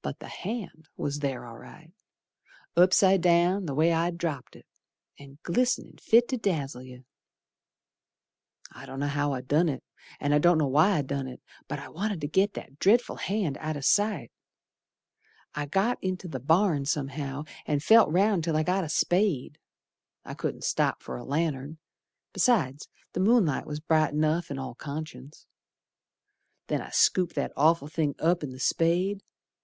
[0.00, 1.92] But the hand was ther all right,
[2.74, 4.64] Upside down, the way I'd dropped it,
[5.18, 7.04] And glist'nin' fit to dazzle yer.
[8.72, 9.84] I don't know how I done it,
[10.18, 13.16] An' I don't know why I done it, But I wanted to git that dret'ful
[13.18, 14.32] hand out o' sight
[15.54, 19.58] I got in t' th' barn, somehow, An' felt roun' till I got a spade.
[20.24, 21.76] I couldn't stop fer a lantern,
[22.32, 25.44] Besides, the moonlight was bright enough in all conscience.
[26.68, 29.22] Then I scooped that awful thing up in th' spade.